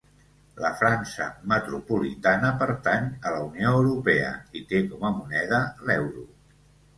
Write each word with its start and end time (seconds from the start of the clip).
La 0.63 0.69
França 0.77 1.25
metropolitana 1.51 2.49
pertany 2.63 3.11
a 3.11 3.35
la 3.35 3.43
Unió 3.51 3.75
Europea 3.83 4.33
i 4.61 4.65
té 4.73 4.81
com 4.95 5.07
a 5.11 5.13
moneda 5.21 5.61
l'euro. 5.91 6.27